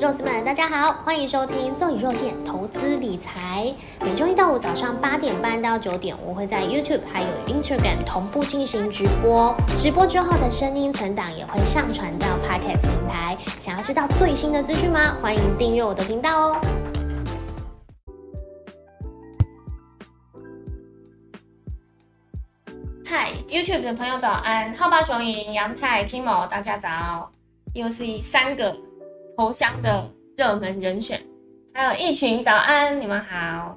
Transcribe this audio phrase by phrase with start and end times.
[0.00, 3.72] 肉丝们，大家好，欢迎收听奏以肉馅投资理财。
[4.00, 9.54] 每周一到五早上八点半到九点，我会在 YouTube 还有 Instagram 同步进行直播。
[9.78, 13.36] 直播之后的声音存档也会上传到 Podcast 平台。
[13.60, 15.16] 想要知道最新的资讯吗？
[15.22, 16.60] 欢迎订阅我的频道哦。
[23.06, 27.30] 嗨，YouTube 的朋友早安，浩巴雄鹰、杨太、Timo，大家早。
[27.74, 28.76] 又是三个。
[29.36, 31.20] 头香的热门人选，
[31.72, 33.76] 还有一群早安，你们好，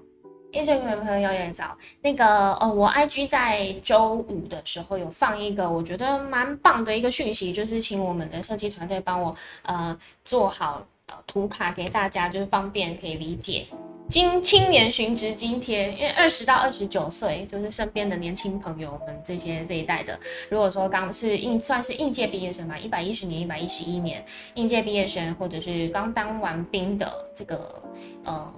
[0.52, 1.78] 一群你们朋友也早。
[2.02, 13.66] 那个呃，我 IG 在周五的时候有放一个我觉得蛮棒的一个讯息，就是请我们的设计团队帮我呃做好呃图卡给大家，就是方便可以理解。
[14.10, 20.18] 今青年寻职津贴，因为二十到二十九岁，就是身边的年轻朋友们这些这一代的，
[20.50, 27.84] 如果说刚是应算是应届毕业生吧，一百一十年、一百一十一年应届毕业生，或者是刚当完兵的这个
[28.24, 28.54] 呃。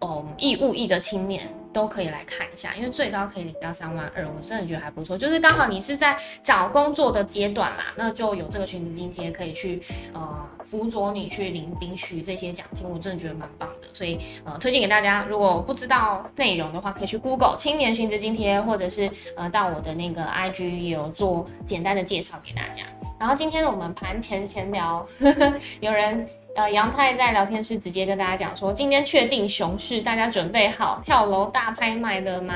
[0.00, 5.16] 哦，义务役的青年都可以来看一下，因为最高可以领到三万二，我真的觉得还不错。
[5.16, 9.80] 就是刚好你是在找工作的阶段啦，那就有这个寻职津贴可以去
[10.12, 13.88] 呃辅佐你去领领取这些奖金，我真的觉得蛮棒的。
[13.92, 22.82] 所以呃推荐给大家，如果不知道内容的话，可以去 Google 青年寻职津贴，或者是呃到我的那个 IG 也有做简单的介绍给大家。
[23.18, 25.06] 然后今天我们盘前闲聊，
[25.80, 26.28] 有人。
[26.54, 32.54] 呃，杨太在聊天室直接跟大家讲说，今天确定熊市，大家准备好跳楼大拍卖了吗？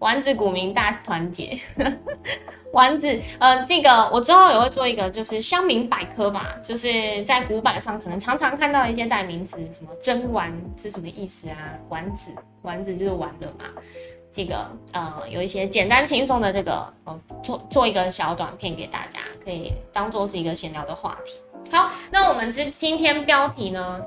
[0.00, 1.58] 丸子股民大团结，
[2.72, 11.56] 丸子，呃，这个我之后也会做一个，就是乡民百科吧，就是在古板上可能常常看到一些代名词，什么真丸是什么意思啊？
[11.88, 13.64] 丸子，丸子就是玩的嘛。
[14.30, 21.38] 这个呃，有一些简单轻松的这个，呃，做做一个小短片给大家，可以当做是一个闲聊的话题。
[21.70, 24.00] 好，那我们今今天标题呢，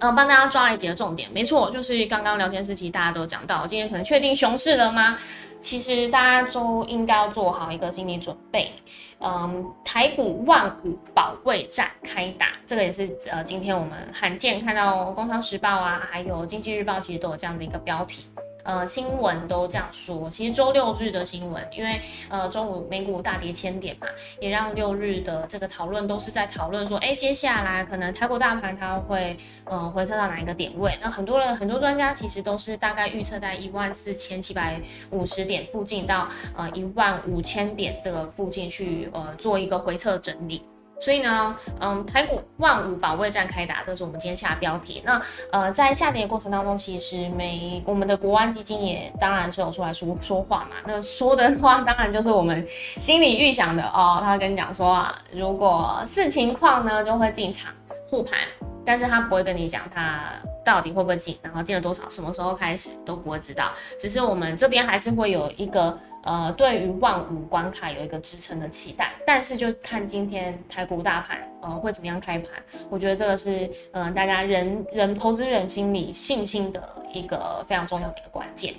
[0.00, 1.30] 呃，帮大家抓了几个重点。
[1.32, 5.18] 没错，就是刚刚聊天时期大家都讲到，今天可能确定熊市了吗？
[5.58, 8.72] 其实大家都应该要做好一个心理准备。
[9.20, 18.26] 嗯，台股万股保卫战开打，这个也是呃，今天我们罕见看到《工商时报》啊，还有《经济日报》其实都有这样的一个标题。
[18.66, 20.28] 呃，新闻都这样说。
[20.28, 24.08] 其实周六日的新闻，因为呃中午美股大跌千点嘛，
[24.40, 30.98] 也让六日的这个讨论都是在讨论说，哎，接下来可能泰国大盘它会呃回撤到哪一个点位？
[31.00, 40.60] 那很多人很多专家其实都是大概预测在一万四千七百五十点附近到呃一万五千点这个附近去呃做一个回撤整理。
[40.98, 45.02] 所以呢，嗯，台股万五保卫战开打，这是我们今天下标题。
[45.04, 45.20] 那
[45.52, 50.76] 呃，在下跌的过程当中，其实每我们的国安基金也当然是有出来说说话嘛。
[50.86, 54.20] 那说的话，当然就是我们心里预想的哦。
[54.22, 57.72] 他会跟你讲说啊，如果是情况呢，就会进场
[58.08, 58.38] 护盘，
[58.84, 60.32] 但是他不会跟你讲他
[60.64, 63.70] 到底会不会进，然后进了多少，什么时候开始都不会知道。
[64.00, 65.96] 只是我们这边还是会有一个。
[66.26, 72.50] 呃，对于万五关卡有一个支撑的期待，但是就看今天台股大盘呃会怎么样开盘，
[72.90, 78.74] 我觉得这个是嗯大家人人投资人心里信心的一个非常重要的一个关键。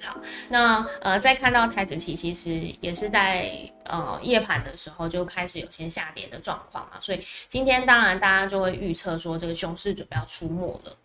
[0.00, 0.16] 好，
[0.48, 3.50] 那呃再看到台子期其实也是在
[3.84, 10.96] 呃夜盘的时候就开始有些下跌的状况嘛，所以今天当然大家就会预测说这个熊市准备要出没了，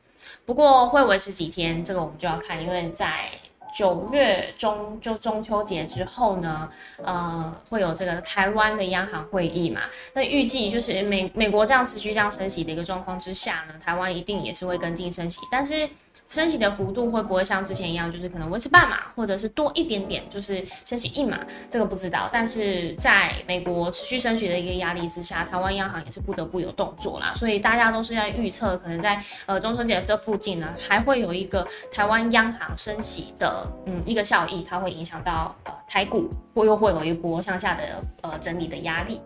[0.45, 3.31] 不过会维持几天，这个我们就要看，因为在。
[3.75, 6.69] 九月中就中秋节之后呢，
[7.03, 9.81] 呃，会有这个台湾的央行会议嘛？
[10.13, 15.87] 那预计就是美美国这样持续这样升息的一个状况之下呢，台湾一定也是会跟进升息，但是。
[16.27, 21.39] 升息的幅度会不会像之前一样，就是可能维持半码，或者是多一点点，就是升息一码，
[21.69, 22.29] 这个不知道。
[22.31, 27.33] 但是在美国持续升息的一个压力之下，台湾央行也是不得不有动作啦。
[27.35, 39.21] 所以大家都是在预测，可能在呃中秋节这附近呢，还会有一个台湾央行升息的嗯一个效益，它会影响到呃台股，或又会有一波向下的呃整理的压力。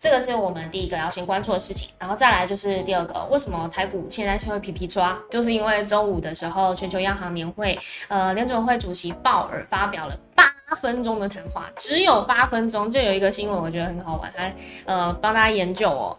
[0.00, 5.18] 这个是我们第一个要先关注的事情，然后再来就是第二个，为什么台股现在是会皮皮抓？
[5.28, 7.76] 就是因为周五的时候，全球央行年会，
[8.06, 10.44] 呃，联准会主席鲍尔发表了八
[10.76, 14.52] 分钟的谈话，只有八分钟，就有一个新闻，我觉得很好玩，他
[14.84, 16.16] 呃帮大家研究哦。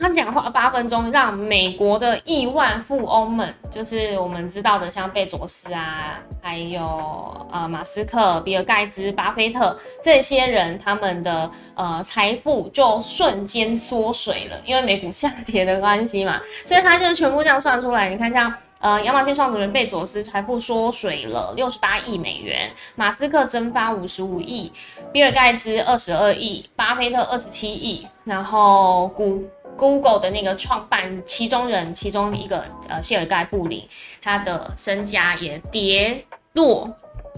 [0.00, 18.08] 他讲话八分钟，让美国的亿万富翁们，就是我们知道的，像贝佐斯啊，还有呃马斯克、比尔盖茨、巴菲特这些人，他们的呃财富就瞬间缩水了，因为美股下跌的关系嘛，所以他就全部这样算出来。
[18.08, 24.72] 你看，像呃亚马逊创始人贝佐斯财富缩水了六十八亿美元，马斯克蒸发五十五亿，
[25.12, 29.44] 比尔盖茨二十二亿，巴菲特二十七亿，然后股。
[29.80, 33.82] Google 的那个创办其中人，其中一个呃谢尔盖布林，
[34.20, 36.22] 他的身家也跌
[36.52, 36.86] 落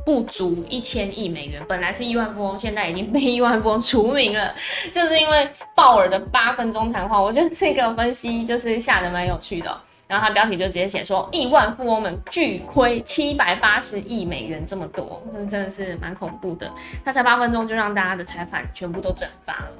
[0.04, 4.52] 不足一千亿美元，本来是亿万富翁，现在已经被亿万富翁除名了，
[4.90, 9.80] 就是因为鲍尔的八分钟谈话，我觉得这个分析就是下的蛮有趣的。
[10.08, 16.70] 然后他标题就直接写说，亿万富翁们巨亏七百八十亿美元这么多，那真的是蛮恐怖的。
[17.02, 19.70] 他才八分钟就让大家的财产全部都蒸发了。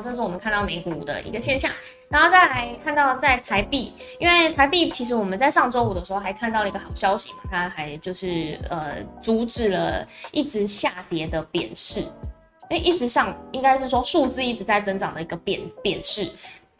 [0.00, 1.70] 这是我们看到美股的一个现象，
[2.08, 12.04] 然后再来看到在台币，因为台币其实我们在上周五的时候还看到了一个好消息嘛，它还就是呃阻止了一直下跌的贬势，
[12.70, 16.30] 哎，一直上应该是说数字一直在增长的一个贬贬势。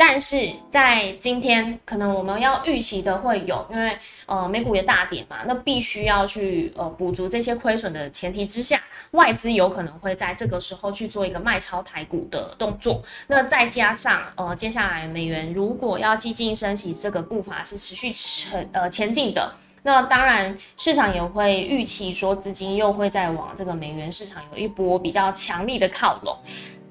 [0.05, 3.97] 但是在今天，可能我们要预期的会有，因为
[4.27, 8.83] 呃美股也大跌嘛，那必须要去呃补足这些亏损的前提之下，
[9.13, 13.01] 外资有可能会在这个时候去做一个卖超台股的动作。
[13.29, 19.55] 那再加上呃接下来美元如果要激进升息，这个步伐是持续前呃前进的，
[19.85, 26.37] 那当然市场也会预期说资金又会再往这个美元市场有一波比较强力的靠拢。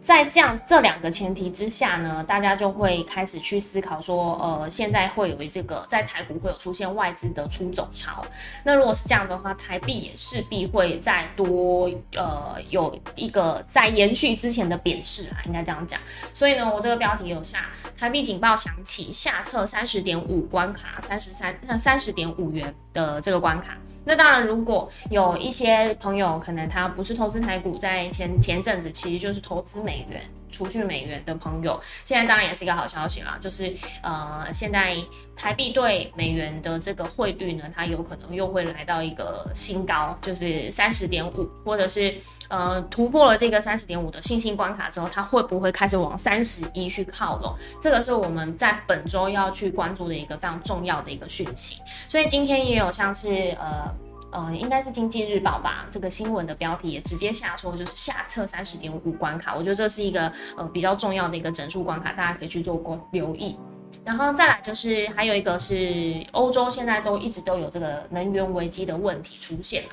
[0.02, 8.26] 在这样这两个前提之下呢，大家就会开始去思考说，呃，现在会有这个在台股会有出现外资的出走潮。
[8.64, 16.00] 那如果是这样的话，台币也势必会再多呃有一个在延续之前的贬势啊，应该这样讲。
[16.34, 23.78] 所以呢，我这个标题有下台币警报响起，下测三十点五关卡，三十三三十点五元的这个关卡。
[24.04, 30.22] 那当然，如果有一些朋友可能他不是投资台股，在前前阵子其实就是投资美元、
[30.52, 34.96] 储蓄美元的朋友，现在当然也是一个好消息啦，就是呃，现在
[35.36, 42.14] 台币对美元的这个汇率呢，它有可能又会来到一个新高，就是三十点五，或者是
[42.50, 47.56] 呃突破了这个三十点五的信心关卡之后，它会不会开始往三十一去靠拢？
[47.82, 51.78] 这个是我们在本周要去关注的一个非常重要的一个讯息。
[52.08, 53.90] 所以今天也有像是呃。
[54.32, 63.58] 呃，应该是经济日报吧，这个新闻的标题也直接下说，就是下测三十点五关卡，我觉得这是一个呃比较重要的一个整数关卡，大家可以去做过留意。
[64.06, 69.90] 然后再来就是还有一个是欧洲现在都一直都有这个能源危机的问题出现嘛，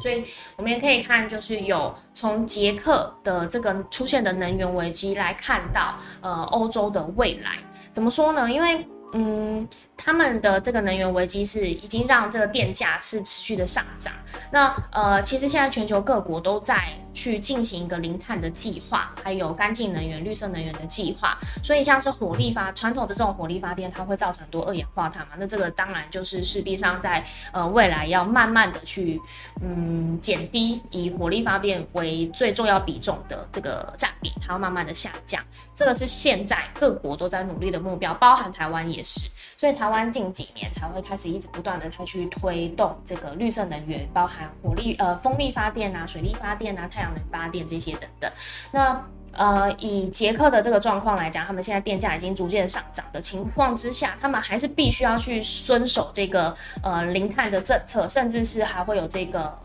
[0.00, 0.24] 所以
[0.56, 7.58] 我们也可以看就是有从捷克的这个出现的能源危机来看到呃欧洲的未来
[7.92, 8.50] 怎么说呢？
[8.50, 9.68] 因为嗯。
[10.04, 14.12] 他们的这个能源危机是已经让这个电价是持续的上涨。
[14.50, 21.38] 那呃，其实现在全球各国都在去进行一个零碳的计划，还有干净能源、绿色能源的计划。
[21.62, 25.34] 所以像是火力发传统的这种火力发电，它会造成很多二氧化碳嘛。
[25.38, 29.20] 那这个当然就是势必上在呃未来要慢慢的去
[29.62, 35.40] 嗯减低以火力发电为最重要比重的这个占比，它要慢慢的下降。
[35.74, 39.20] 这个是现在各国都在努力的目标，包含台湾也是。
[39.56, 48.30] 所以台湾湾近几年才会开始一直不断的再去推动这个绿色能源，包含火力、呃风力发电啊、水力发电啊、太阳能发电这些等等。
[48.72, 59.56] 那呃以捷克的这个状况来讲，他们现在电价已经逐渐上涨的情况之下，他们还是必须要去遵守这个呃零碳的政策，甚至是还会有这个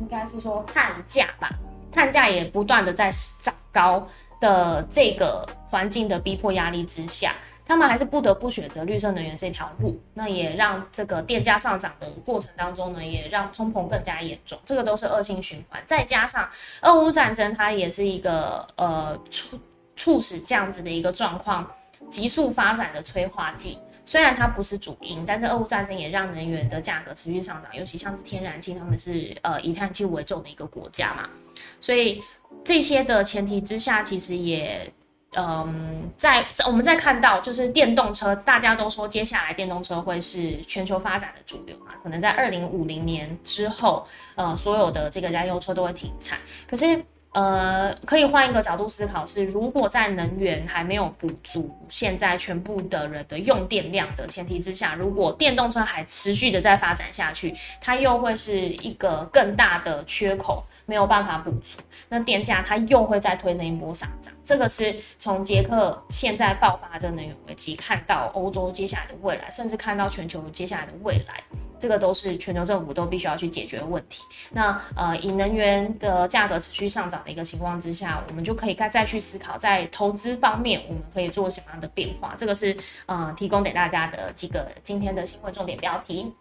[0.00, 1.50] 应该是说碳价吧，
[1.90, 3.10] 碳价也不断的在
[3.40, 4.06] 涨高
[4.40, 7.32] 的这个环境的逼迫压力之下。
[7.66, 15.82] 他们还是不得不选择绿色能源这条路，那也让这个电价上涨的过程当中呢，也让通膨更加严重，这个都是恶性循环。
[15.84, 16.48] 再加上
[16.82, 19.58] 俄乌战争，它也是一个呃促
[19.96, 21.68] 促使这样子的一个状况
[22.08, 23.76] 急速发展的催化剂。
[24.04, 31.28] 虽然它不是主因，但是俄乌战争也让能源的价格持续上涨，尤其像是天然气，他们是呃以天然气为重的一个国家嘛，
[31.80, 32.22] 所以
[32.62, 34.88] 这些的前提之下，其实也。
[35.34, 41.92] 嗯，在我们在看到就是电动车，大家都说接下来电动车会是全球发展的主流嘛？
[42.02, 46.38] 可能在二零五零年之后，呃，所有的这个燃油车都会停产。
[46.66, 47.04] 可是，
[47.36, 60.64] 呃，可以换一个角度思考，是如果在能源还没有补足现在全部的人的用电量的前提之下，如果电动车还持续的在发展下去，它又会是一个更大的缺口。
[60.88, 64.32] 没有办法补足，那电价它又会再推那一波上涨。
[64.44, 71.42] 这个是从捷克现在爆发的能源危机，看到欧洲接下来的未来，甚至看到全球接下来的未来，
[71.78, 74.22] 这个都是全球政府都必须要去解决的问题。
[74.50, 82.34] 那呃，以能源的价格持续上涨的一个情况之下，我们就可以再再去思考，在投资方面我们可以做什么样的变化。
[82.36, 86.32] 这个是呃，提供给大家的几个今天的新闻重点标题。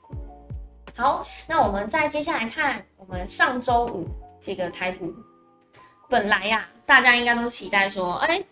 [0.95, 4.07] 好，那我们再接下来看我们上周五。
[4.41, 5.11] 这个台股
[6.07, 8.43] 本来呀，大家应该都期待说，哎，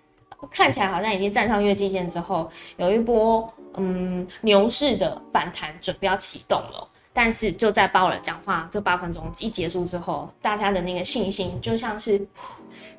[0.52, 6.90] 看起来好像已经站上月季线之后，有一波嗯牛市的反弹准备要启动了。
[7.16, 12.20] 但是就在鲍尔讲话这八分钟一结束之后，大家的那个信心就像是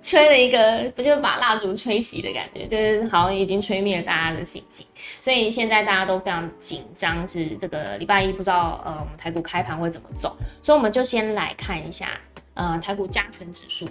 [0.00, 4.86] 吹了一个，不就把蜡烛吹熄的感觉，就是好像已经吹灭了大家的信心。
[5.18, 10.36] 所以现在大家都非常紧张，是这个礼拜一不知道呃我们台股开盘会怎么走。
[10.62, 12.10] 所以我们就先来看一下
[12.54, 13.88] 呃台股加权指数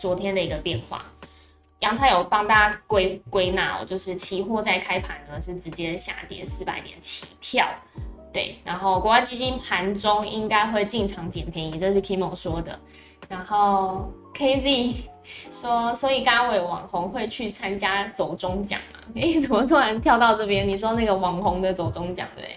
[0.00, 1.04] 昨天的一个变化。
[1.80, 7.66] 杨太有帮大家归归纳哦，就是期货在开盘呢是直接下跌四百点起跳。
[8.32, 12.78] 对，然后国外基金盘中应该会进场捡便宜，这是 Kimo 说的。
[13.28, 14.94] 然后 KZ
[15.50, 19.02] 说，所以刚伟网红会去参加走中奖啊？
[19.16, 20.68] 哎，怎么突然跳到这边？
[20.68, 22.56] 你说那个网红的走中奖对？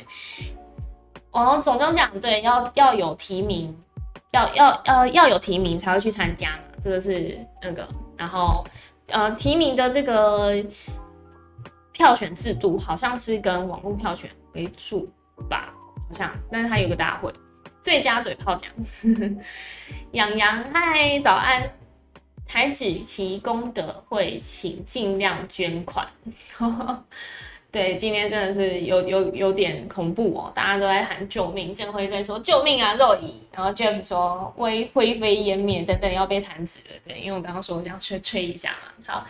[1.32, 3.76] 网红走中奖对，要要有提名，
[4.32, 7.88] 要要呃要有提名才会去参加嘛，这个是那个。
[8.16, 8.64] 然后
[9.08, 10.64] 呃提名的这个
[11.92, 15.12] 票选制度好像是跟网络票选为主。
[15.50, 17.34] 吧，好像，但是它有个大会，
[17.82, 18.72] 最佳嘴炮奖，
[20.14, 21.70] 养羊嗨，早安，
[22.46, 26.08] 台子旗功德会，请尽量捐款。
[27.74, 39.28] 对，今天真的是有有有点恐怖哦，大家都在喊救命，建辉在说救命啊，肉姨，然后 Jeff 说灰灰飞烟灭等等要被弹指了，对，因为我刚刚说这样吹吹一下嘛，好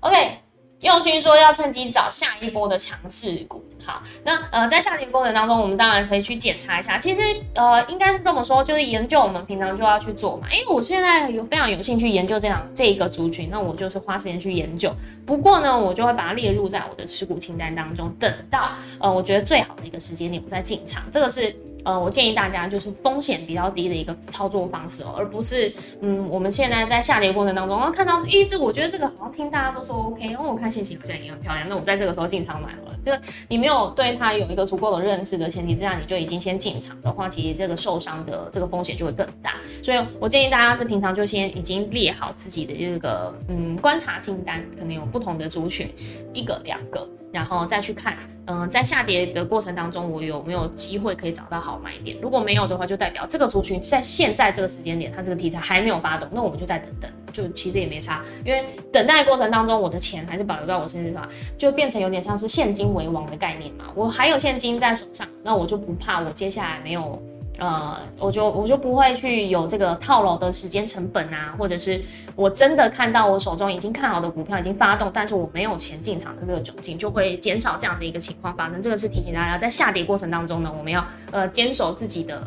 [0.00, 0.47] ，OK。
[0.80, 6.96] 用心说要趁机找下一波的强势股，好，那呃在下跌过程当中，我们当然可以去检查一下。
[6.96, 7.20] 其实
[7.54, 10.46] 呃应该是这么说，就是研究我们平常就要去做嘛。
[10.52, 14.94] 因为我现在有非常有兴趣研究这样这一个族群，那我就是花时间去研究。
[15.26, 18.70] 不过呢，我就会把它列入在我的持股清单当中，等到
[19.00, 21.02] 呃我觉得最好的一个时间点我再进场。
[21.10, 21.54] 这个是。
[21.88, 32.98] 呃，我建议大家就是风险比较低的一个操作方式哦，而不是嗯，我们现在在下跌过程当中，然后看到一只，我觉得这个好像听大家都说 OK，因为我看线型好像也很漂亮，那我在这个时候进场买好了。
[33.06, 33.18] 就是
[33.48, 39.54] 你没有对它有一个足够的认识的前提之下，你就已经先进场的话，其实这个受伤的这个风险就会更大。
[39.82, 45.90] 所以我建议大家是平常就先已经列好自己的这个嗯观察清单，可能有不同的族群，
[46.34, 47.08] 一个两个。
[47.30, 48.16] 然后再去看，
[48.50, 52.16] 嗯，在下跌的过程当中，我有没有机会可以找到好买点？
[52.22, 61.28] 如果没有的话，就代表这个族群在现在这个时间点，它这个题材还没有发动，那我们就再等等，就其实也没差，因为等待过程当中，我的钱还是保留在我身上，
[61.58, 63.84] 就变成有点像是现金为王的概念嘛。
[63.94, 67.22] 我还有现金在手上，那我就不怕我接下来没有。
[67.58, 72.00] 呃，我就我就不会去有这个套牢的时间成本啊，或者是
[72.36, 78.80] 我真的看到我手中已经看好的股票已经发动，但是我没有钱进场的这个窘境，就会减少这样的一个情况发生。
[78.80, 82.42] 这个是提醒大家，在下跌过程当中呢，我们要呃坚守自己的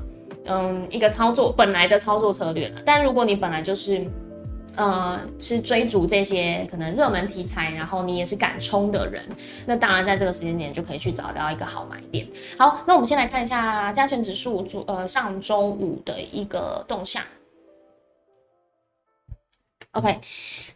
[0.45, 2.81] 嗯一个操作本来的操作策略了。
[2.85, 4.05] 但如果你本来就是
[4.75, 9.23] 呃，是追逐这些可能热门题材，然后你也是敢冲的人，
[9.65, 12.27] 那当然在这个时间点就可以去找到一个好买点。
[12.57, 17.21] 好，那我们先来看一下加权指数，呃，上周五的一个动向。
[19.93, 20.21] OK，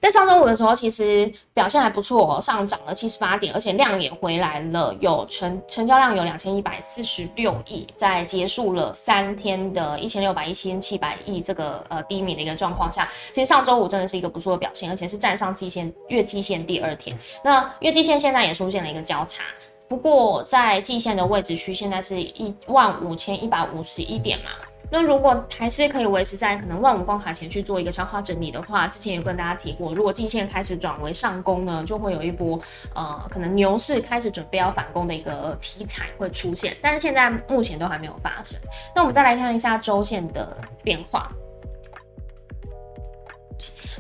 [0.02, 19.46] 在上周五的时候，其实表现还不错，哦上涨了七十八点，而且量也回来了，有成成交量有两千一百四十六亿，在结束了三天的一千六百一千七百亿这个呃低迷的一个状况下，其实上周五真的是一个不错的表现，而且是站上季线月季线第二天，那月季线现在也出现了一个交叉，
[19.88, 24.52] 不过在季线的位置区现在是一万五千一百五十一点嘛。
[24.96, 32.58] 那如果还是可以维持在可能万五关卡前去做一个消化整理的话，之前有跟大家提过，如果季线开始转为上攻呢，就会有一波
[32.94, 38.58] 呃可能牛市开始准备要反攻的一个题材会出现，但是现在目前都还没有发生。
[38.96, 41.30] 那我们再来看一下周线的变化。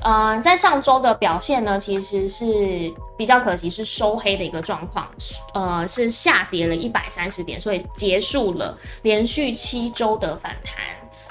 [0.02, 5.10] 呃，在上周的表现呢，其实是比较可惜，是收黑的一个状况，
[5.54, 10.84] 呃，是下跌了一百三十点，所以结束了连续七周的反弹。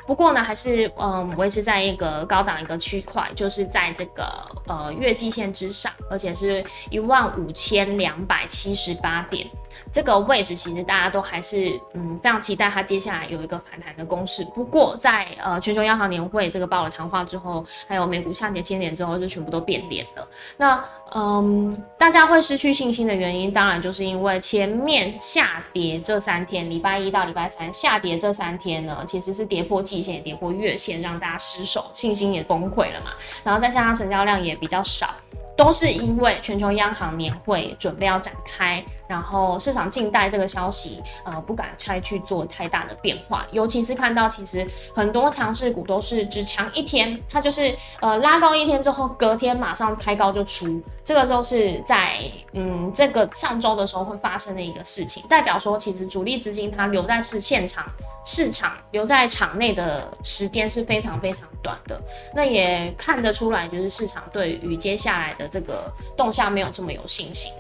[0.07, 4.25] 不过呢，还是嗯维持在一个高档一个区块，就是在这个
[4.67, 9.49] 呃月季线之上，而且是一万五千两百七十八点。
[9.95, 14.45] 这个位置其实大家都还是嗯非常期待它接下来有一个反弹的攻势。
[14.47, 20.29] 不过在呃全球央行年会这个报了谈话之后，还有美股下跌千点之后，就全部都变脸了。
[20.57, 20.85] 那
[21.15, 33.13] 嗯大家会失去信心的原因，当然就是因为前面下跌这三天，礼拜一到礼拜三下跌这三天呢，其实是跌破季线，跌破月线，让大家失守，信心也崩溃了嘛。
[33.45, 35.15] 然后再加上成交量也比较少。
[35.57, 43.47] 都是因为全球央行年会准备要展开，然后市场静待这个消息，呃，不敢再去做太大的变化。
[43.53, 50.83] 尤其是看到其实很多强势股都是只强一天，它就是呃拉高一天之后，隔天马上开高就出。
[51.05, 52.19] 这个就是在
[52.53, 57.85] 嗯这个上周的时候会发生的一个事情，代表说其实主力资金它留在是现场
[58.25, 62.01] 市场留在场内的时间是非常非常短的。
[62.35, 67.53] 那也看得出来，就是市场对于接下来的这个动向没有这么有信心。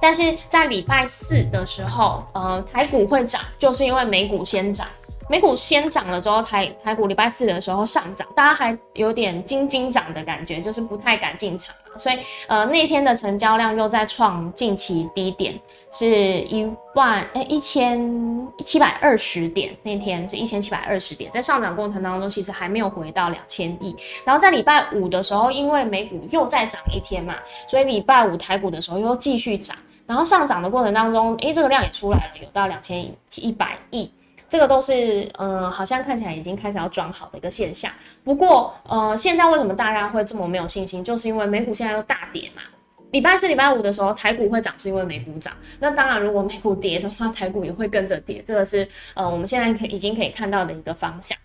[0.00, 4.86] 但是在礼拜四的时候，呃，台股会涨，就是因为美股先涨，
[5.28, 11.74] 美股先涨了之后，台台股礼拜四的时候上涨，大家还有点惊惊涨的感觉，就是不太敢进场。
[11.98, 15.58] 所以，呃，那天的成交量又在创近期低点，
[15.90, 16.06] 是
[16.42, 19.74] 一万诶一千七百二十点。
[19.82, 23.96] 那天是一千七百二十点，在上涨过程当中，其实还没有回到两千亿。
[24.26, 27.36] 然后在礼拜五的时候，因为美股又再涨一天嘛，
[27.66, 29.74] 所以礼拜五台股的时候又继续涨。
[30.06, 34.12] 然后上涨的过程当中，诶，这个量也出来了，有到两千一百亿。
[34.48, 37.90] 这个都是，嗯，好像看起来已经开始要转好的一个现象。
[38.22, 41.02] 不过，呃，现在为什么大家会这么没有信心？
[41.02, 42.62] 就是因为美股现在又大跌嘛。
[43.10, 45.52] 礼拜四、礼拜五的时候，台股会涨，是因为美股涨。
[45.80, 48.40] 那当然，如果美股跌的话，台股也会跟着跌。
[48.46, 51.36] 这个是，呃，我们现在可已经可以看到的一个方向。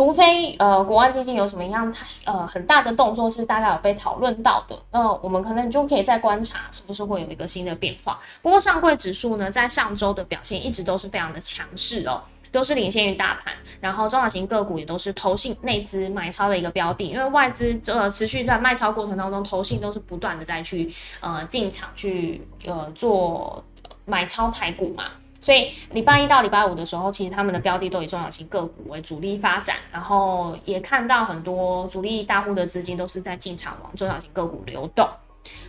[0.00, 8.18] 除非，呃，国安基金有什么样太，呃，很大的动作是大家有被讨论到的，那我们可能就可以再观察是不是会有一个新的变化。
[8.40, 12.22] 不过，上柜指数呢，在上周的表现一直都是非常的强势哦。
[12.50, 20.90] 都是领先于大盘，然后中小型个股也都是投信内资买超的一个标的，因为外资这持续在卖超过程当中，投信都是不断的在去
[21.20, 23.62] 呃进场去呃做
[24.04, 25.04] 买超台股嘛，
[25.40, 35.08] 所以礼拜一到礼拜五的时候，其实他们的标的都以中小型个股为主力发展，然后也看到很多主力大户的资金都是在进场往中小型个股流动。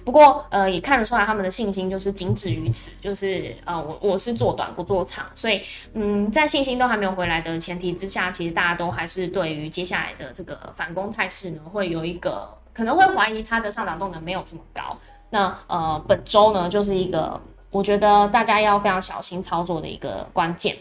[0.04, 5.62] 不过，呃，也看得出来他们的信心就是仅止于此，就是呃，我我是做短不做长，所以，
[5.94, 14.98] 嗯，在信心都还没有回来的前提之下，其实大家都还是对于接下来的这个反攻态势呢，会有一个可能会怀疑它的上涨动能没有这么高。
[15.30, 17.40] 那呃，本周呢，就是一个
[17.72, 20.78] 我觉得大家要非常小心操作的一个关键。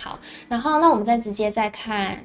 [0.00, 2.18] 好，然后那我们再直接再看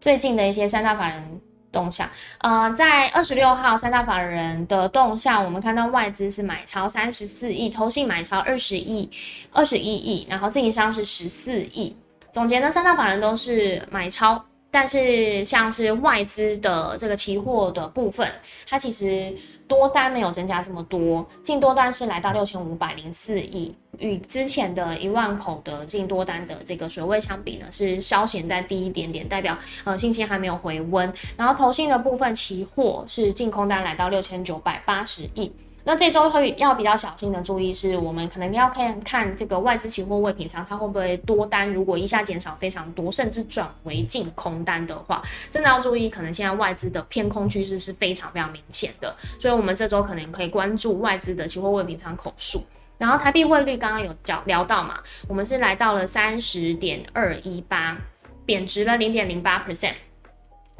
[0.00, 1.40] 最近的一些三大法人。
[1.72, 2.06] 动向，
[2.40, 9.10] 呃，在二十六号三大法人的动向，我们看到外资是买超三十四亿，投信买超二十亿，
[9.50, 11.96] 二十一亿，然后自营商是十四亿。
[12.30, 14.44] 总结呢，三大法人都是买超。
[14.72, 18.26] 但是像是外资的这个期货的部分，
[18.66, 19.32] 它其实
[19.68, 31.12] 多单没有增加这么多，净多单是来到六千五百零四亿，与之前的一万口的净多单的这个水位相比呢，是稍显再低一点点，代表呃信心还没有回温。
[31.36, 35.52] 然后投信的部分期货是净空单来到六千九百八十亿。
[35.84, 41.68] 那这周会要比较小心的注意，是我们可能要看看这个外资期货未平仓，它会不会多单？
[41.72, 49.14] 如果一下减少非常多，甚至转为净空单的话，真的要注意，可能现在外资的偏空趋势是非常非常明显的。
[49.40, 52.62] 所以，我们这周可能可以关注外资的期货未平仓口数。
[52.98, 57.98] 然后，台币汇率刚刚有讲聊到嘛，我们是来到了三十点二一八，
[58.46, 59.94] 贬值了零点零八 percent。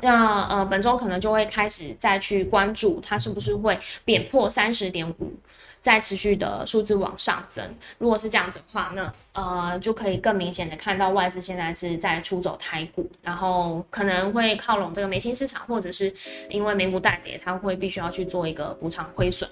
[0.03, 5.33] 那呃，本周可能就会开始再去关注它是不是会贬破三十点五，
[5.81, 7.65] 再持续的数字往上增。
[7.99, 16.13] 如果是这样子的话，那呃就可以更明显的看到外资现在是在出走台股，然后可能会靠拢这个美金市场，或者是
[16.51, 19.49] 因为美股大跌，它会必须要去做一个补偿亏损。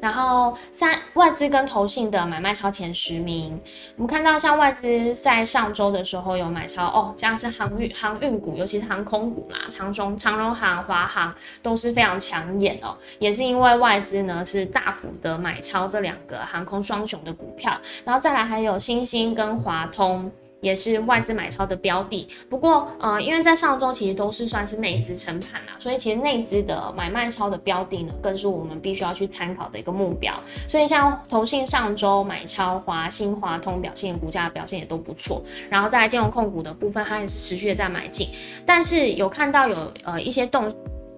[0.00, 3.58] 然后三外资跟投信的买卖超前十名，
[3.96, 20.30] 我们看到像外资在上周的时候有买超哦，像是航运航运股，尤其是航空股啦，长荣长荣航、华航都是非常抢眼哦，也是因为外资呢是大幅的买超这两个航空双雄的股票，然后再来还有新兴跟华通。
[20.66, 30.34] 也是外资买超的标的，不过呃，因为在上周其实都是算是内资撑盘啦，所以其实内资的买卖超的标的呢，更是我们必须要去参考的一个目标。
[30.68, 35.40] 所以像投信上周买超华兴、华通表现，股价表现也都不错。
[35.70, 38.28] 然后在金融控股的部分，它也是持续的在买进，
[38.66, 40.74] 但是有看到有呃一些动。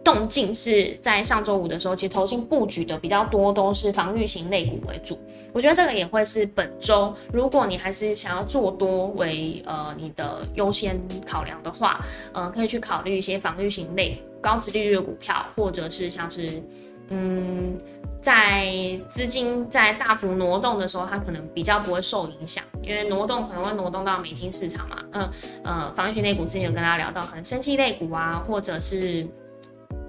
[0.09, 5.18] 动静是在上周五的时候，其实投信布局的比较多，都是防御型类股为主。
[5.53, 12.01] 我觉得这个也会是本周，如果你还是想要做多为呃你的优先考量的话，
[12.33, 16.62] 呃，可以去考虑一些防御型类高值利率的股票，或者是像是
[17.11, 17.77] 嗯，
[18.23, 24.97] 在资金在大幅挪动的时候，它可能比较不会受影响，因为挪动可能会挪动到美金市场嘛。
[25.12, 25.31] 嗯
[25.64, 29.27] 呃，防御型类股之前有跟大家聊到，可能生气类股啊，或者是。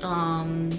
[0.01, 0.71] 嗯，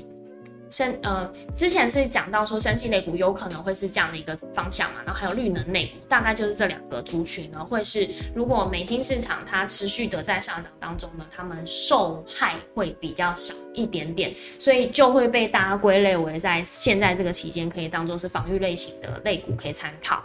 [0.70, 20.22] 生呃，之前是讲到说生技类股有可能会是这样的一个方向嘛，然后还有绿能类股，大概就是这两个族群呢，会是如果美金市场它持续的在上涨当中呢，他们受害会比较少一点点，所以就会被大家归类为在现在这个期间可以当做是防御类型的类股可以参考。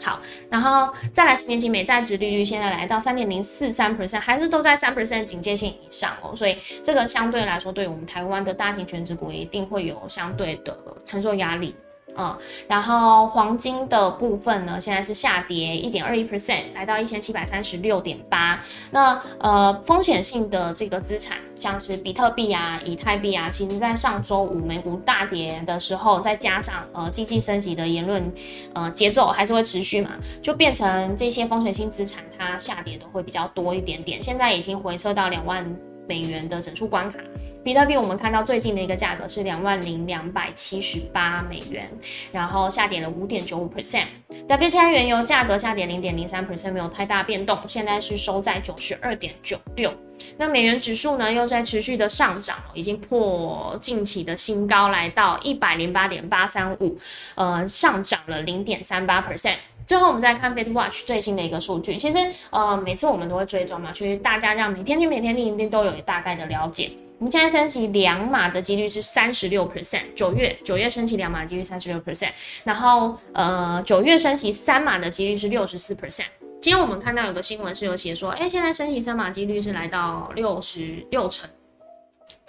[0.00, 11.74] 好，然后再来十年期美债值利率现在来到三点零四三 percent，还是都在三 percent 警戒线以上哦，所以这个相对来说，对我们台湾的大型全职股一定会有相对的承受压力。
[12.16, 12.36] 嗯，
[12.68, 18.60] 然后黄金的部分呢，现在是下跌一点二一 percent，来到一千七百三十六点八。
[18.90, 28.32] 那呃，风险性的这个资产，像是比特币啊、以太币啊，其实在上周五美股大跌的时候，再加上呃经济升级的言论，
[28.74, 30.10] 呃节奏还是会持续嘛，
[30.42, 34.22] 就变成这些风险性资产它下跌的会比较多一点点。
[34.22, 35.64] 现在已经回撤到两万。
[36.10, 37.20] 美元的整数关卡，
[37.62, 41.88] 比特币我们看到最近的一个价格是两万零两百七十八美元，
[42.32, 44.06] 然后下跌了五点九五 percent。
[44.48, 49.94] WTI 原油价格下跌零点零三 percent，没有太大变动，现在是收在九十二点九六。
[50.36, 56.98] 那美元指数呢，又在持续的上涨，已经破近期的新高，来到一百零八点八三五，
[57.36, 59.54] 呃，上涨了零点三八 percent。
[59.90, 61.96] 最后，我们再看 Fit Watch 最新的一个数据。
[61.96, 62.16] 其实，
[62.50, 66.92] 呃，每次我们都会追踪嘛，其实大家这样每天听、每天听，一定都有大概的了解。
[67.18, 72.28] 我们现在升息两码的几率是三十六 percent，九月九月升息两码几率三十六 percent，
[72.62, 76.26] 然后呃九月升息三码的几率是六十四 percent。
[76.62, 81.50] 今天我们看到有个新闻是有写说，哎，现在升息三码几率是来到六十六成。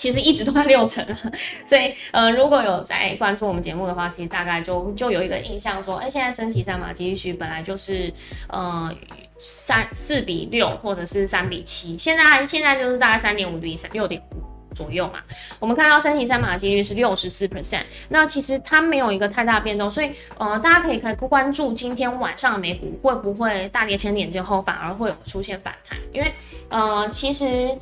[0.02, 1.06] 其实一直都在六成，
[1.64, 8.12] 所以呃，如果有在关注我们节目的话，其实大概就就有一个印象说，哎，现在升息三码几率本来就是
[8.50, 8.92] 呃
[9.38, 15.20] 三四比六或者是三比七，现在现在就是大概三点五比三六点五左右嘛。
[15.60, 20.10] 我们看到升息三码几率是六十四 percent，那其实它没有一个太大变动，所以
[20.40, 26.34] 呃，大家可以可以关注今天晚上美股会不会大跌千点之后反而会有出现反弹，因为
[26.70, 27.78] 呃，其实。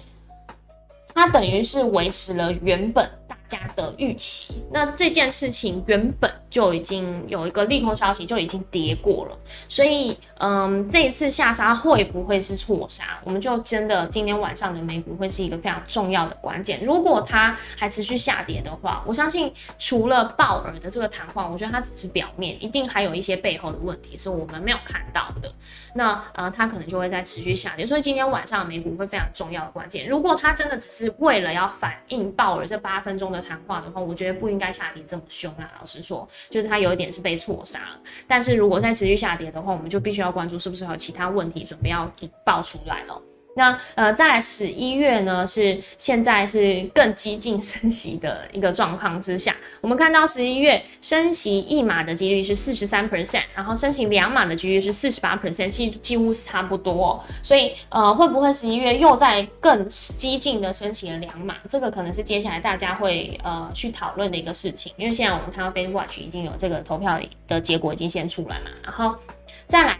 [1.20, 3.06] 它等于是维持了原本
[3.50, 13.20] 家的预期，那这件事情原本就已经有一个利空消息就已经跌过了，所以嗯，这一次下杀会不会是错杀？
[13.26, 16.84] 我们就真的今天晚上的美股会是一个非常重要的关键。
[16.86, 25.52] 如果它还持续下跌的话，我相信除了鲍尔的这个谈话，我觉得它只是表面，一定还有一些背后的问题是我们没有看到的。
[25.96, 30.08] 那呃，它可能就会在持续下跌，所以今天晚上美股会非常重要的关键。
[30.08, 35.72] 如果它真的只是为了要反映鲍尔这八分钟的谈话的话，我觉得不应该下跌这么凶啊。
[35.80, 38.00] 老实说，就是它有一点是被错杀了。
[38.28, 42.12] 但是如果再持续下跌的话，我们就必须要关注是不是有其他问题准备要
[42.46, 43.22] 爆出来了。
[43.60, 57.22] 那呃，在十一月呢，是现在是更激进升息的一个状况之下，我们看到十一月升息一码的几率是四十三 percent，然后升息两码的几率是四十八 percent，几几乎是差不多。
[57.44, 61.58] 所以呃，会不会十一月又在更激进的升息了两码？
[61.68, 69.14] 这个可能是接下来大家会呃去讨论的一个事情，因为现在我们看到 Fed Watch 已经有这个投票的结果已经先出来嘛，然后
[69.68, 70.00] 再来。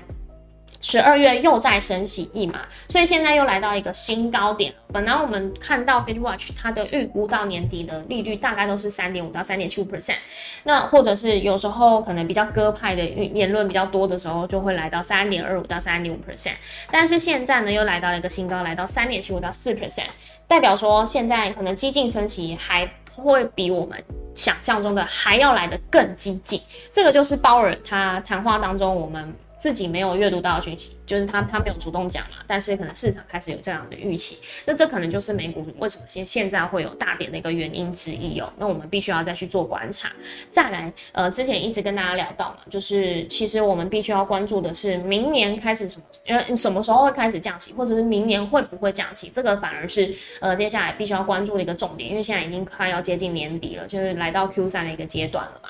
[0.82, 4.74] 十二月又再升息一码，所以现在又来到一个新高点。
[4.94, 10.16] 本来我们看到 Fed Watch 它的预估到年底的利率大概都是三点五到三点七五 percent，
[10.64, 16.54] 那或者是有时候可能比较鸽派的言论比较多的时候，就会来到三点二五到三点五 percent。
[16.90, 20.08] 但是现在呢，又来到了一个新高，来到三点七五到四 percent，
[20.48, 24.02] 代表说现在可能激进升息还会比我们
[24.34, 26.62] 想象中的还要来得更激进。
[26.94, 29.36] 这个就是鲍尔他谈话当中我们。
[29.60, 38.52] 自己没有阅读到讯息，就是他他没有主动讲嘛，但是可能市场开始有这样的预期，那这可能就是美股为什么现现在会有大跌的一个原因之一哦。
[38.58, 40.10] 那我们必须要再去做观察。
[40.50, 55.70] 再来，呃，之前一直跟大家聊到嘛，就是其实我们必须要关注的是明年开始什么，呃，什么时候会开始降息，或者是明年会不会降息，这个反而是呃接下来必须要关注的一个重点，因为现在已经快要接近年底了，就是来到 Q 三的一个阶段了嘛。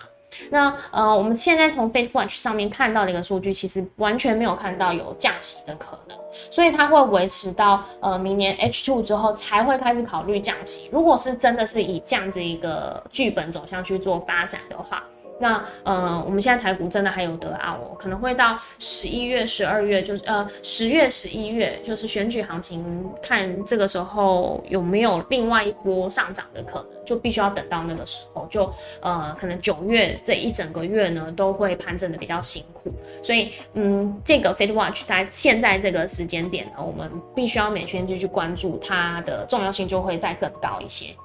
[0.49, 6.17] 那呃，我们现在从 Fed Watch 上面看到的一个数据，其实完全没有看到有降息的可能，
[6.49, 10.89] 所以它会维持到呃明年 H two 之后才会开始考虑降息。
[10.91, 15.03] 如果是真的是以这样子一个剧本走向去做发展的话。
[15.39, 28.69] 那呃，我们现在台股真的还有得熬哦，可能会到十一月、十二月，就是呃十月、十一月，就是选举行情，看这个时候有没有另外一波上涨的可能，就必须要等到那个时候，就
[29.01, 32.91] 呃可能九月这一整个月呢都会盘整的比较辛苦，
[33.23, 41.15] 所以嗯，这个 Fed Watch 在现在这个时间点呢，我们必须要每天就去关注它的重要性就会再更高一些。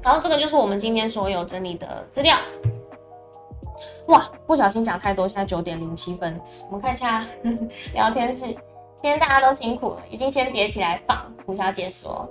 [0.00, 2.36] 然后这个就是我们今天所有整理的资料。
[4.06, 7.24] 哇，不小心讲太多，现在九点零七分，我们看一下
[7.94, 8.46] 聊天室。
[8.46, 11.30] 今天大家都辛苦了，已经先叠起来放。
[11.44, 12.28] 胡小姐说，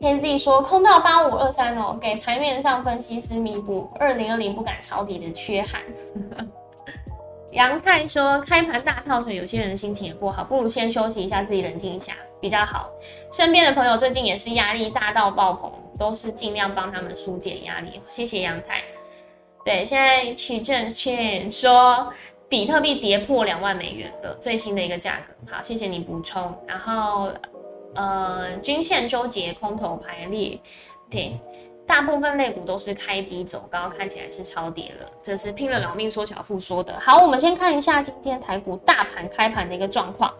[0.00, 5.82] 天自己说空到八五二三哦，给台面上分析师弥补二零二零不敢抄底的缺憾。
[7.52, 12.88] 杨太说，开盘大套水，有些人心情也不好，不如先休息一下，自己冷静一下比较好。
[13.30, 18.00] 身边的朋友最近也是压力大到爆棚，都是尽量帮他们疏解压力。
[18.06, 18.82] 谢谢杨太。
[19.64, 22.12] 对，现在取证券说
[22.48, 25.32] 比特币跌破两万美元的最新的一个价格。
[25.50, 26.52] 好，谢谢你补充。
[26.66, 27.30] 然后，
[27.94, 30.58] 呃，均线周结，空头排列，
[31.10, 31.38] 对，
[31.86, 35.06] 大部分类股都是开低走高，看起来是超跌了。
[35.22, 36.98] 这是拼了老命说小富说的。
[36.98, 40.32] 好，我们先看一下今天台股大盘开盘的一个状况。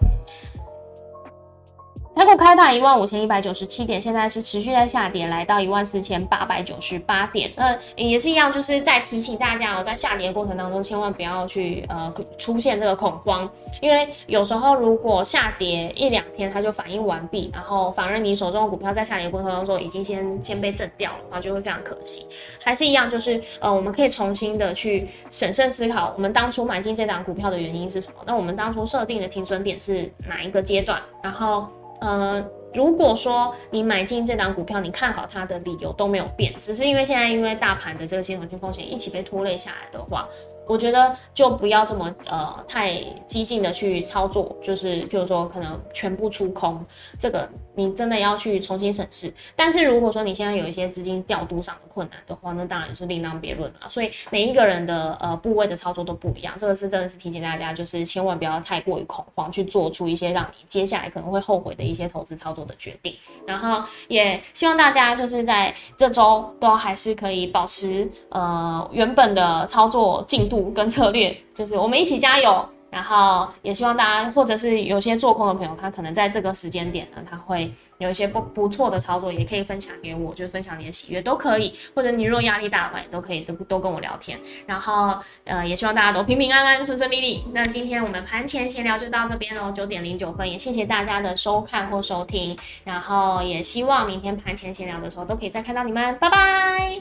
[2.14, 7.50] 台股开盘一万五千一百九十七点，现在是持续在下跌，来到一万四千八百九十八点。
[7.56, 22.26] 那也是一样，就是在提醒大家哦，在下跌的过程当中，千万不要去呃出现这个恐慌，因为有时候如果下跌一两天它就反应完毕，然后反而你手中的股票在下跌过程当中已经先先被震掉了，然后就会非常可惜。
[22.62, 28.16] 还是一样，就是呃我们可以重新的去审慎思考，我们当初买进这档股票的原因是什么？
[28.26, 31.00] 那我们当初设定的停损点是哪一个阶段？
[31.22, 31.66] 然后。
[32.02, 40.28] 呃，如果说你买进这档股票，你看好它的理由都没有变，只是因为现在因为大盘的这个系统性风险一起被拖累下来的话。
[40.66, 46.84] 我觉得就不要这么呃太激进的去操作，就是譬如说可能全部出空，
[47.18, 49.32] 这个你真的要去重新审视。
[49.56, 53.90] 但是如果说你现在有一些资金调度上的困难的话，那当然是另当别论了。
[53.90, 63.14] 所以每一个人的呃部位的操作都不一样，这个是真的是提醒大家，就是千万不要太过于恐慌，去做出一些让你接下来可能会后悔的一些投资操作的决定。
[63.46, 70.48] 然后也希望大家就是在这周都还是可以保持呃原本的操作进。
[70.52, 87.44] 度跟策略，就是我们一起加油，然后也希望大家，或者是有些做空的朋友，他可能在这个时间点呢，他会有一些不不错的操作，也可以分享给我，就分享你的喜悦都可以，或者你若压力大的话，也都可以都都跟我聊天，然后呃，也希望大家都平平安安、顺顺利利。
[87.54, 96.98] 那今天我们盘前闲聊就到这边喽，九点零九分，也谢谢大家的收看或收听，然后也希望明天盘前闲聊的时候都可以再看到你们，拜拜，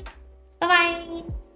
[0.57, 1.50] 拜拜。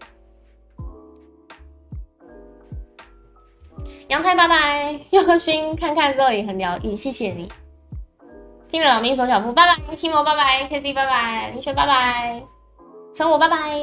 [4.07, 7.51] 阳台拜拜，用心看看之后也很疗愈，谢谢你。
[8.69, 12.43] 听了老咪手小夫拜拜，提莫拜拜，K C 拜拜，林雪拜拜，
[13.15, 13.79] 成我拜拜。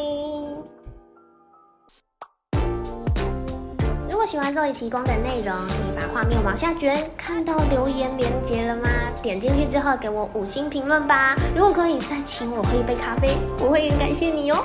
[4.08, 8.88] 如果喜欢这里提供的内容，可以把画面往下卷，看到留言连接了吗？
[9.20, 11.34] 点进去之后给我五星评论吧。
[11.56, 14.64] 如果可以再请我喝一杯咖啡，我会很感谢你哦。